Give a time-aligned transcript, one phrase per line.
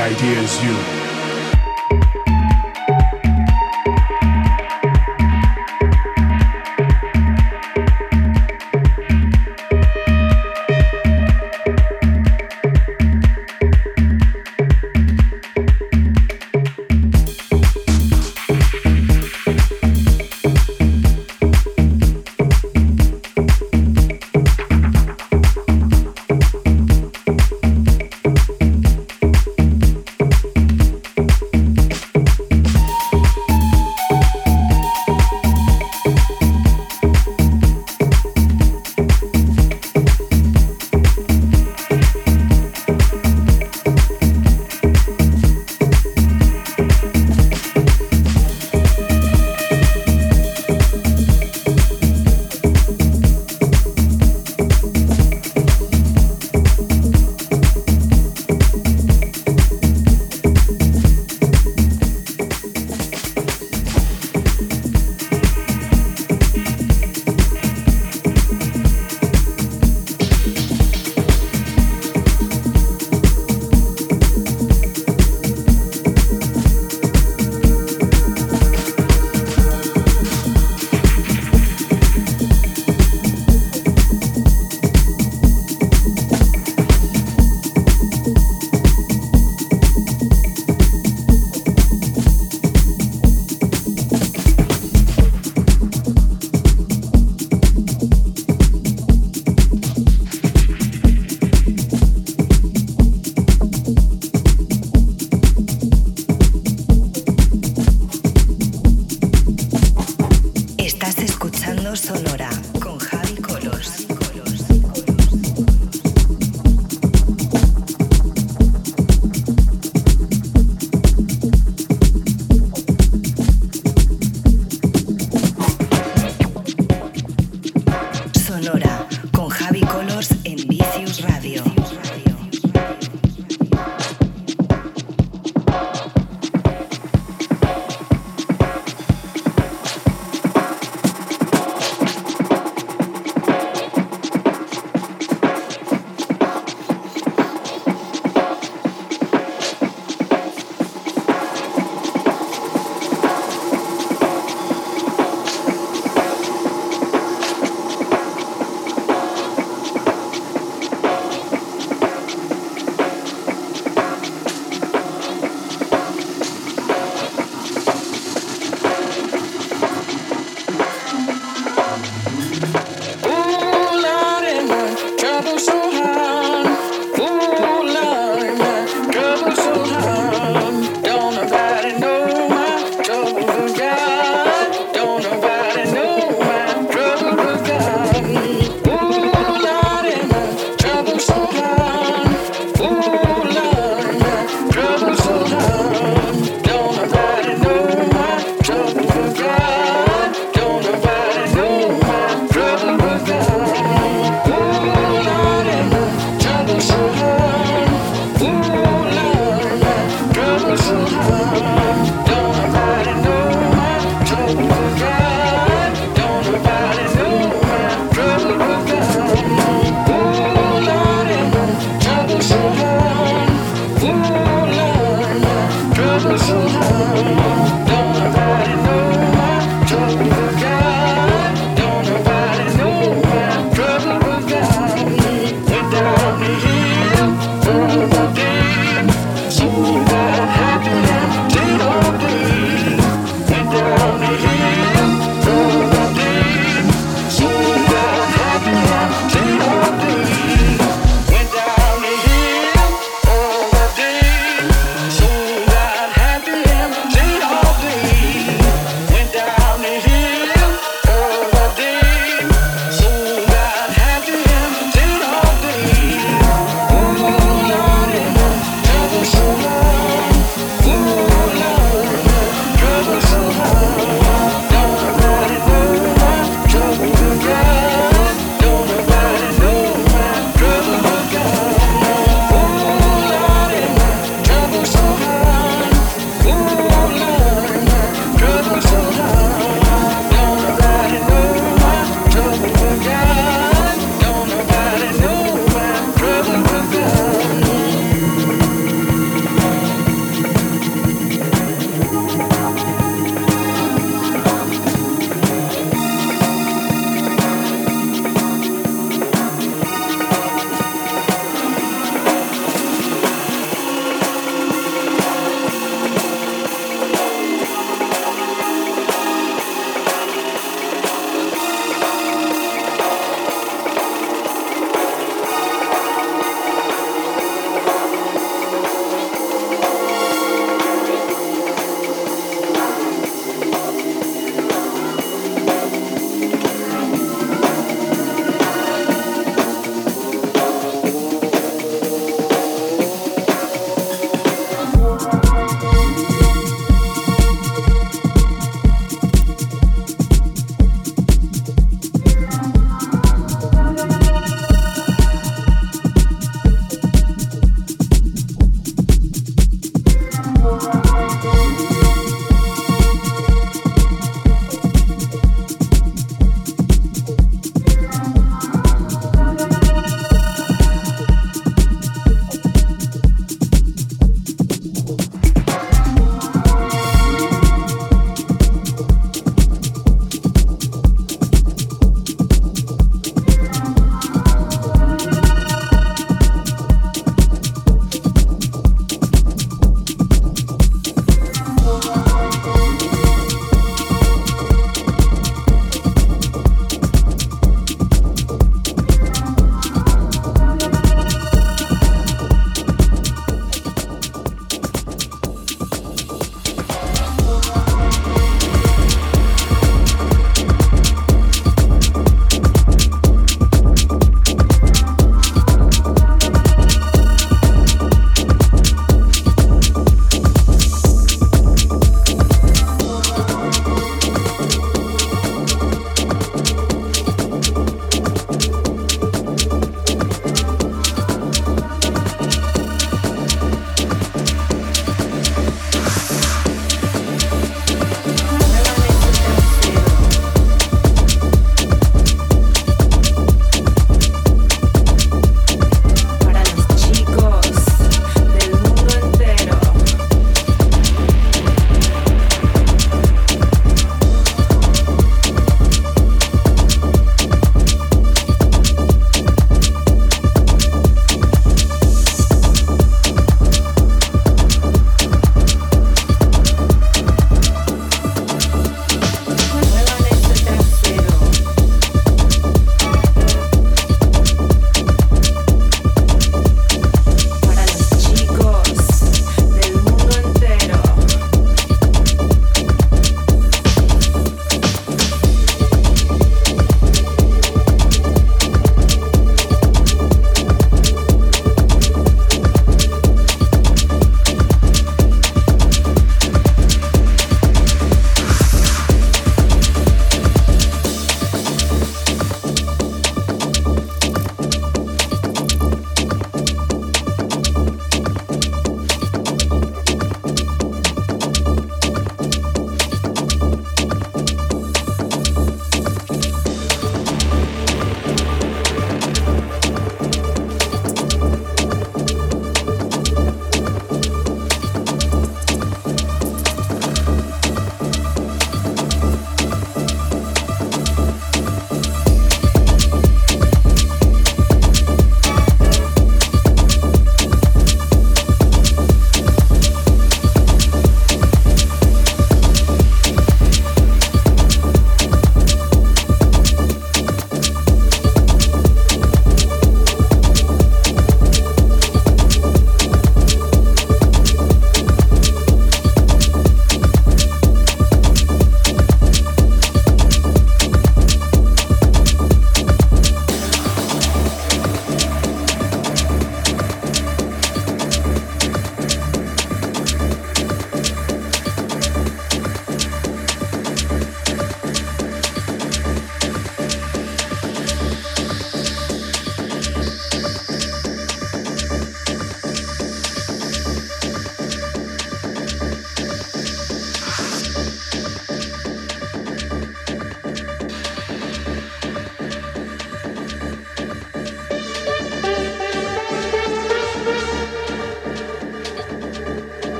[0.00, 0.95] idea is you.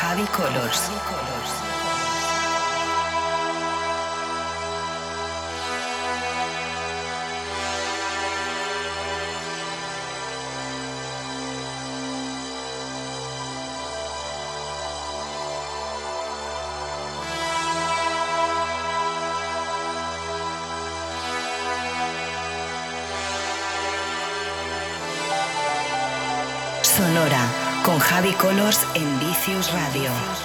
[0.00, 0.90] Javi Colors.
[26.82, 29.17] Sonora con Javi Colors en
[29.48, 30.37] Feels Radio.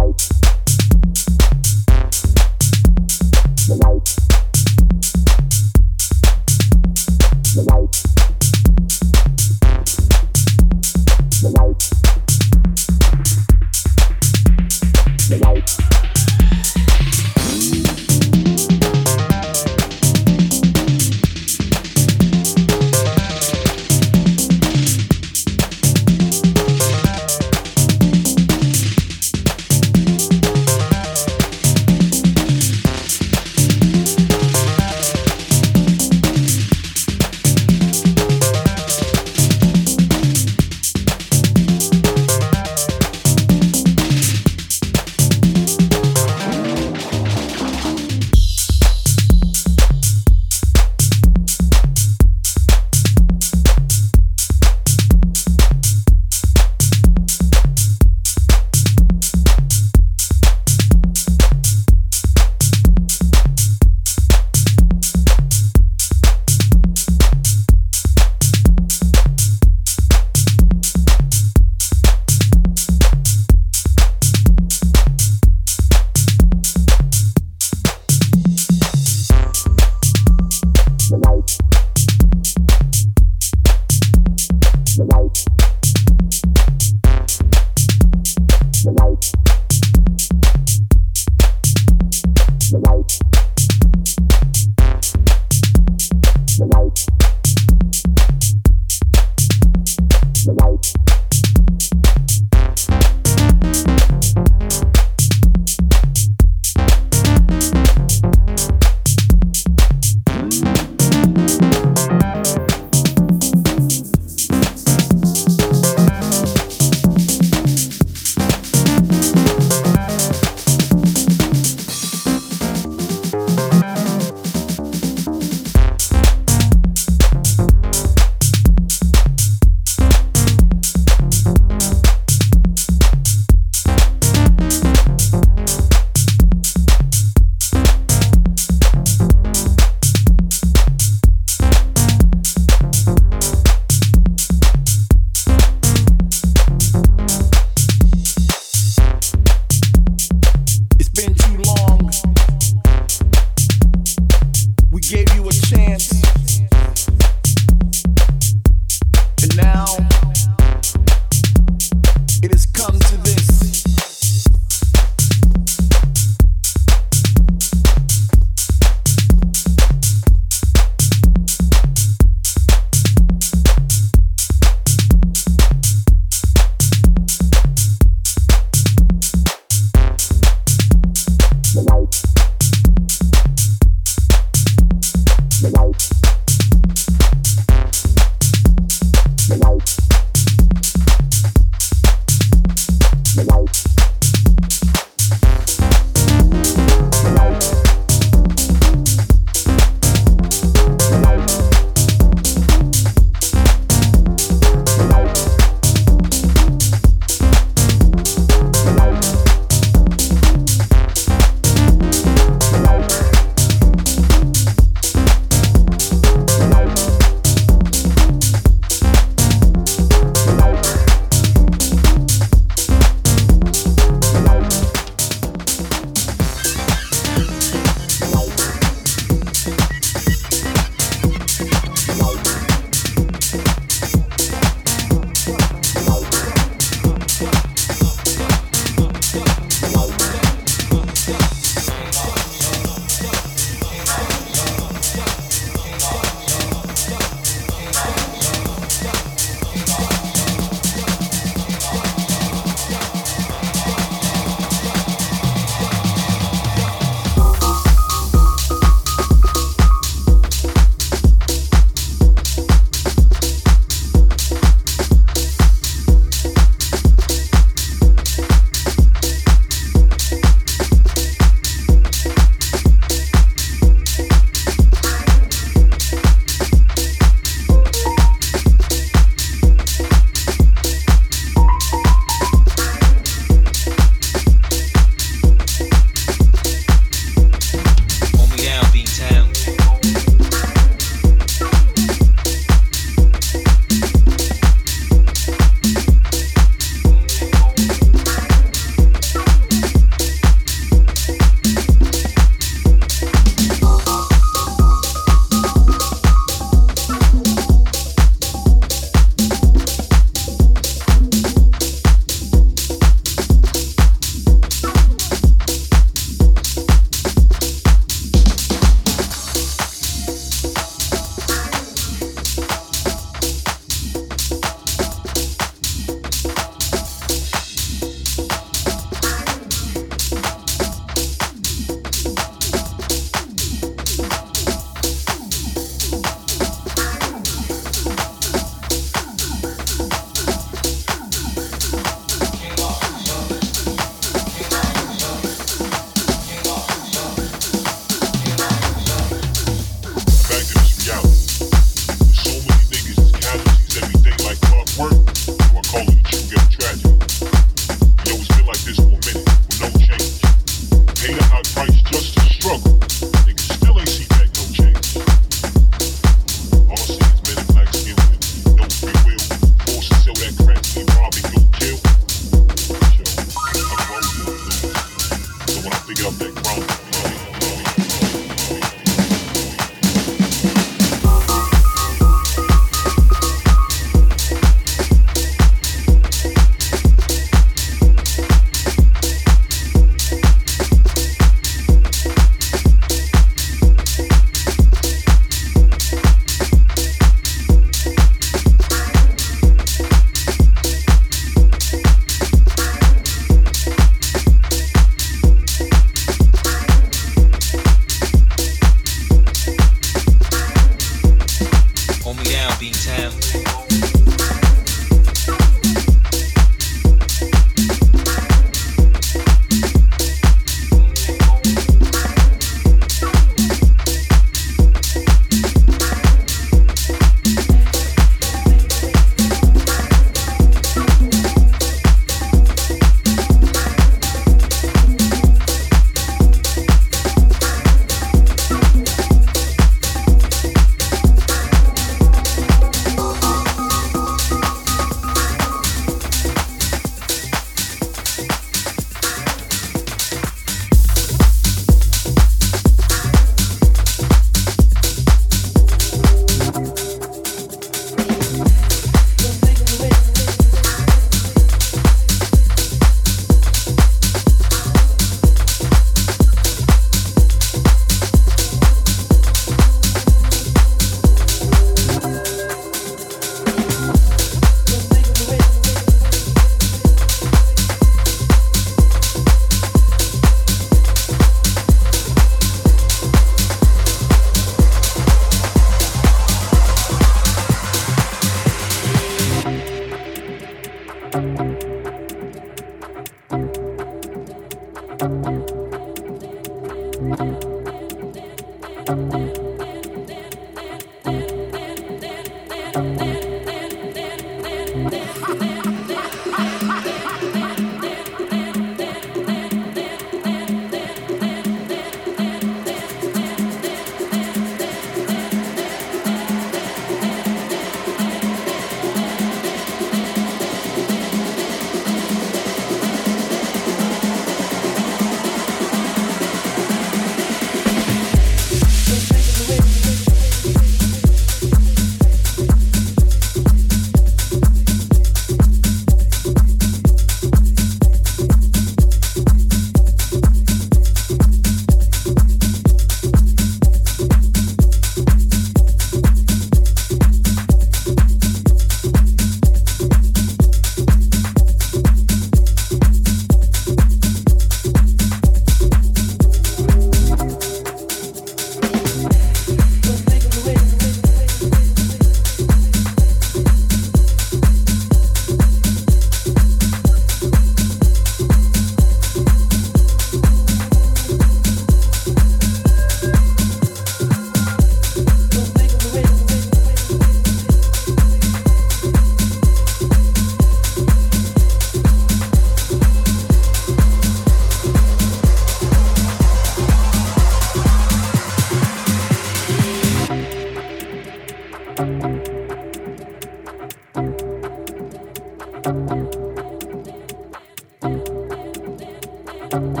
[599.70, 600.00] Thank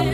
[0.00, 0.13] you.